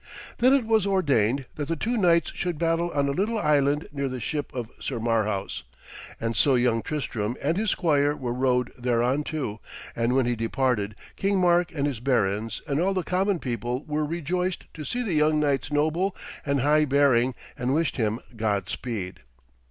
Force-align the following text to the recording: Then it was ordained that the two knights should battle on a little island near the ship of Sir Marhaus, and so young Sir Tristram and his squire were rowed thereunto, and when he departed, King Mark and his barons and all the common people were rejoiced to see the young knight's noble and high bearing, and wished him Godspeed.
Then 0.39 0.51
it 0.53 0.65
was 0.65 0.87
ordained 0.87 1.45
that 1.57 1.67
the 1.67 1.75
two 1.75 1.95
knights 1.95 2.31
should 2.33 2.57
battle 2.57 2.89
on 2.95 3.07
a 3.07 3.11
little 3.11 3.37
island 3.37 3.87
near 3.91 4.09
the 4.09 4.19
ship 4.19 4.51
of 4.51 4.71
Sir 4.79 4.99
Marhaus, 4.99 5.61
and 6.19 6.35
so 6.35 6.55
young 6.55 6.79
Sir 6.79 6.87
Tristram 6.87 7.35
and 7.39 7.55
his 7.55 7.69
squire 7.69 8.15
were 8.15 8.33
rowed 8.33 8.71
thereunto, 8.75 9.61
and 9.95 10.13
when 10.15 10.25
he 10.25 10.35
departed, 10.35 10.95
King 11.15 11.37
Mark 11.39 11.71
and 11.71 11.85
his 11.85 11.99
barons 11.99 12.63
and 12.65 12.79
all 12.81 12.95
the 12.95 13.03
common 13.03 13.37
people 13.37 13.83
were 13.85 14.03
rejoiced 14.03 14.63
to 14.73 14.83
see 14.83 15.03
the 15.03 15.13
young 15.13 15.39
knight's 15.39 15.71
noble 15.71 16.15
and 16.43 16.61
high 16.61 16.85
bearing, 16.85 17.35
and 17.55 17.71
wished 17.75 17.97
him 17.97 18.19
Godspeed. 18.35 19.19